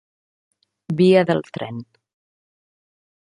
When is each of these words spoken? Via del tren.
Via 1.01 1.21
del 1.31 1.43
tren. 1.57 1.85